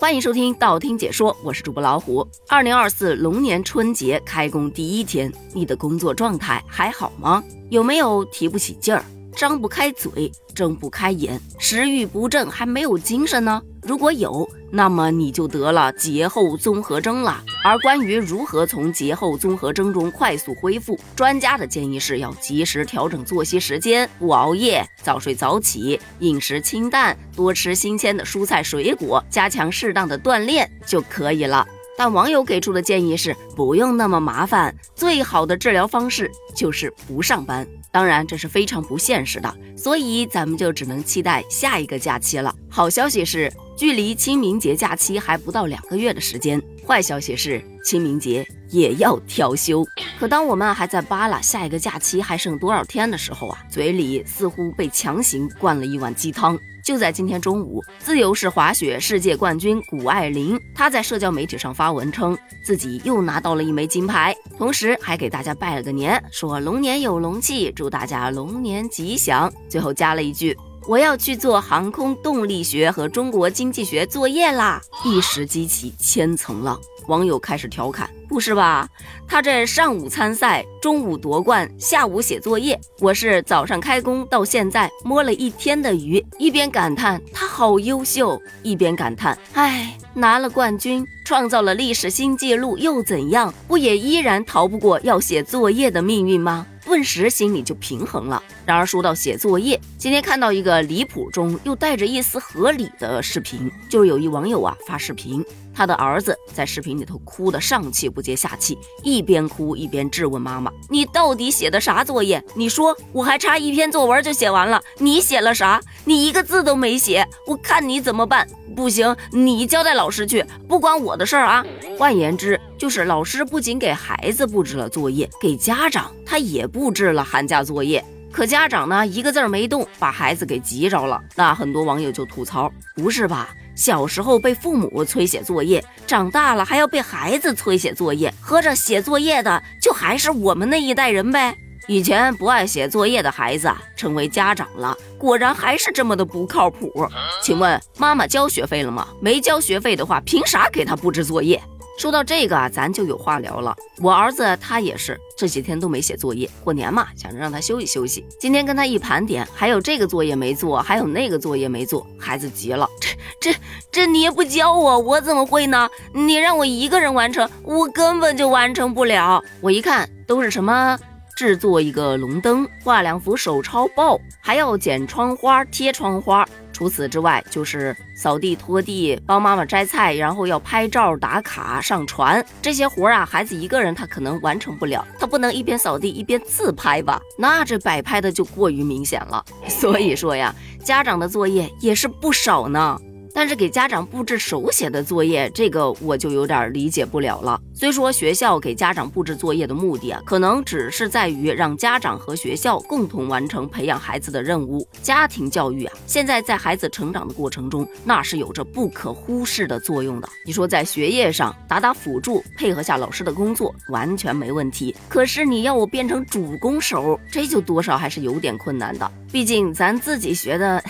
[0.00, 2.26] 欢迎收听道听解说，我是主播老虎。
[2.48, 7.42] 二零二四龙年春节开工第一天，你的工作状态还好吗？
[7.70, 9.04] 有没有提不起劲儿？
[9.36, 13.60] 张不开嘴，睁不开眼，食欲不振，还没有精神呢。
[13.82, 17.42] 如果有，那么你就得了节后综合征了。
[17.62, 31.66] 而关于如何从节后综合征中快速恢复，专家的建议是要及时调整作息时间，不熬夜，早睡早起，饮食清淡，多吃新鲜的蔬菜水果，加强适当的锻炼就可以了。
[31.96, 37.66] 但网友给出的建议是不用那么麻烦，最好的治疗方式就是不上班。
[37.94, 42.52] 当然，这是非常不现实的，所以咱们就只能期待下一个假期了。
[42.68, 49.86] 好消息是，距离清明节假期还不到两个月的时间；坏消息是，清明节也要调休。
[50.18, 56.58] 可当我们还在扒拉下一个假期还剩多少天的时候啊，嘴里似乎被强行灌了一碗鸡汤。
[56.84, 69.50] 就在今天中午，自由式滑雪世界冠军谷爱凌，她在社交媒体上发文称自己又拿到了一枚金牌，同时还给大家拜了个年，说龙年有龙气，祝大家龙年吉祥。
[69.66, 70.54] 最后加了一句
[70.86, 76.78] ：“我要去做航空动力学和中国经济学作业啦！”一时激起千层浪。
[77.06, 78.88] 网友开始调侃：“不是吧？
[79.28, 82.80] 他这上午参赛，中午夺冠，下午写作业。
[82.98, 93.52] 我是早上开工到现在摸了一天的鱼。”一边感叹他好优秀，一边感叹：“唉，拿了冠军，创造了历史新纪录又怎样？
[93.68, 98.40] 不也依然逃不过要写作业的命运吗？”顿时心里就平衡了。
[98.64, 105.44] 然而说到写作业，今天看到一个离谱中又带着一丝合理的视频，就是有一网友啊发视频。
[105.76, 112.40] 他的儿子在视频里头哭得上气不接下气，一边哭一边质问妈妈：“你到底写的啥作业？
[112.54, 115.80] 你说我还差一篇作文就写完了，你写了啥？
[116.04, 118.46] 你一个字都没写，我看你怎么办？
[118.76, 121.66] 不行，你交代老师去，不关我的事儿啊！”
[121.98, 128.04] 换言之，就是老师不仅给孩子布置了作业，给家长他也布置了寒假作业。
[128.32, 131.22] 可家长呢，一个字儿没动，把孩子给急着了。
[131.36, 133.48] 那很多网友就吐槽：“不是吧？
[133.76, 141.56] 小时候被父母催写作业，长大了还要被孩子催写作业，合着写作业的就还是我们那一代人呗？
[141.86, 147.06] 以前不爱写作业的孩子成为家长了，果然还是这么的不靠谱。
[147.40, 149.06] 请问妈妈交学费了吗？
[149.20, 151.62] 没交学费的话，凭啥给他布置作业？”
[151.96, 153.74] 说到这个啊，咱就有话聊了。
[153.98, 158.26] 我儿子他也是这几天都没写作业，过年嘛，想着让他休息休息。
[158.38, 162.88] 今天跟他一盘点，还有这个作业没做，还有那个作业没做，孩子急了，
[163.40, 163.58] 这这
[163.92, 165.88] 这你也不教我，我怎么会呢？
[166.12, 169.40] 你让我一个人完成，我根本就完成不了。
[169.60, 170.98] 我一看都是什么
[171.36, 176.46] 制作一个龙灯，画两幅手抄报，还要剪窗花、贴窗花。
[176.74, 183.24] 除此之外，就是扫地、拖地、帮妈妈摘菜，然后要拍照打卡上传这些活儿啊。
[183.24, 187.20] 孩子一个人他可能完成不了，他不能一边扫地一边自拍吧？
[187.38, 189.42] 那这摆拍的就过于明显了。
[189.68, 190.52] 所以说呀，
[190.82, 192.98] 家长的作业也是不少呢。
[193.34, 197.60] 但是给家长布置手写的作业，这个我就有点理解不了了。
[197.74, 204.86] 虽说学校给家长布置作业的目的啊，可能只是在于让家长和学校共同完成培养孩子的任务。
[205.02, 210.28] 家庭教育啊，现在在孩子成长的过程中，那是有着不可忽视的作用的。
[210.46, 214.94] 你说在学业上打打辅助，配合下老师的工作，完全没问题。
[215.08, 219.10] 可是你要我变成主攻手，这就多少还是有点困难的。
[219.32, 220.80] 毕竟咱自己学的。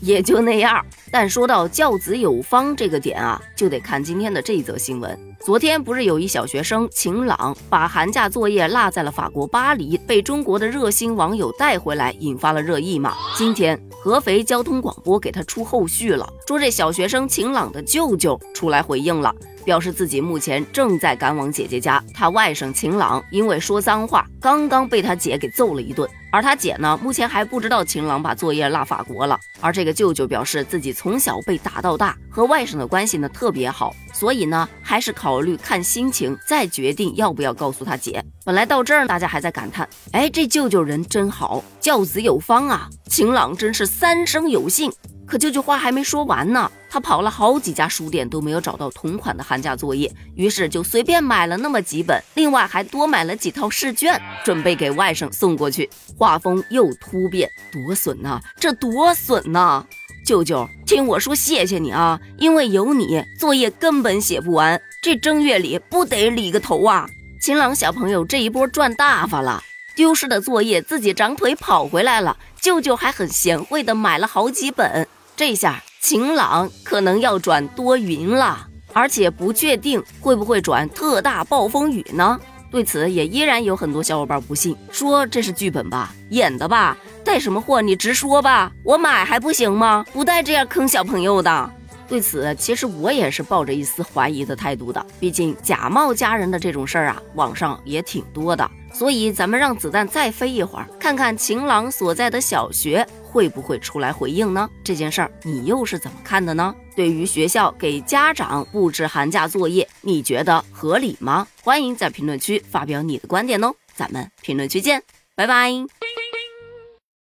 [0.00, 5.18] 也就那样，但说到教子有方这个点啊，就得看今天的这则新闻。
[5.40, 13.14] 昨天不是有一小学生晴朗把寒假作业落在了法国巴黎，被中国的热心网友带回来，引发了热议吗？
[13.36, 19.34] 今天合肥交通广播给他出后续了，说这小学生晴朗的舅舅出来回应了。
[19.66, 26.08] 表示自己目前正在赶往姐姐家，他外甥晴朗因为说脏话，刚刚被他姐给揍了一顿。
[26.30, 29.38] 而他姐呢，目前还不知道晴朗把作业落法国了。
[29.60, 38.24] 而这个舅舅表示自己从小被打到大，和外甥的关系呢特别好，所以呢还是考虑看心情再决定要不要告诉他姐。
[38.44, 44.92] 本来到这儿大家还在感叹，哎，这舅舅人真好，教子有方啊，晴朗真是三生有幸。
[45.26, 55.90] 可舅舅话还没说完呢，他跑了好几家书店都没有找到同款的寒假作业，于是就随便买了那么几本，另外还多买了几套试卷，准备给外甥送过去。
[56.16, 58.40] 画风又突变，多损呐！
[58.60, 59.84] 这多损呐！
[60.24, 67.06] 舅舅，听我说，谢谢你啊，因为有你，作业根本写不完，这正月里不得理个头啊！
[67.42, 69.62] 秦朗小朋友这一波赚大发了，
[69.96, 75.06] 丢失的作业自己长腿跑回来了，舅舅还很贤惠的买了好几本。
[75.36, 75.82] 这下。
[75.98, 82.38] 晴朗可能要转多云了，而且不确定会不会转特大暴风雨呢。
[82.70, 90.06] 对此，也依然有很多小伙伴不信，说这是剧本吧，演的吧，带什么货你直说吧，我买还不行吗？
[90.12, 91.70] 不带这样坑小朋友的。
[92.06, 98.70] 对此，其实我也是抱着一丝怀疑的态度的，毕竟假冒家人的这种事儿啊，网上也挺多的。
[98.92, 103.04] 所以，咱们让子弹再飞一会儿，看看晴朗所在的小学
[103.36, 104.66] 会不会出来回应呢？
[104.82, 106.74] 这件事儿你又是怎么看的呢？
[106.94, 111.46] 对于学校给家长布置寒假作业，你觉得合理吗？
[111.62, 115.02] 欢迎在评论区发表你的观点哦，咱们评论区见，
[115.34, 116.05] 拜拜。